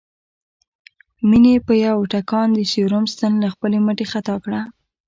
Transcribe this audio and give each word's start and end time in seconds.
مينې 1.29 1.53
په 1.67 1.73
يوه 1.85 2.03
ټکان 2.11 2.47
د 2.53 2.59
سيروم 2.71 3.05
ستن 3.13 3.31
له 3.43 3.47
خپلې 3.53 3.77
مټې 3.85 4.05
خطا 4.13 4.35
کړه 4.43 4.61